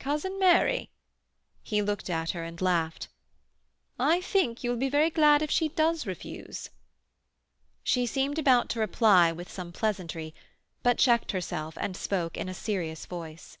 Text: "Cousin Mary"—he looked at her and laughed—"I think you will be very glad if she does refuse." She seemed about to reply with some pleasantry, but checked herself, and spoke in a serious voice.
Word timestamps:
"Cousin 0.00 0.40
Mary"—he 0.40 1.80
looked 1.80 2.10
at 2.10 2.30
her 2.32 2.42
and 2.42 2.60
laughed—"I 2.60 4.20
think 4.20 4.64
you 4.64 4.70
will 4.70 4.76
be 4.76 4.88
very 4.88 5.08
glad 5.08 5.40
if 5.40 5.52
she 5.52 5.68
does 5.68 6.04
refuse." 6.04 6.70
She 7.84 8.06
seemed 8.06 8.40
about 8.40 8.68
to 8.70 8.80
reply 8.80 9.30
with 9.30 9.48
some 9.48 9.70
pleasantry, 9.70 10.34
but 10.82 10.98
checked 10.98 11.30
herself, 11.30 11.78
and 11.80 11.96
spoke 11.96 12.36
in 12.36 12.48
a 12.48 12.54
serious 12.54 13.06
voice. 13.06 13.56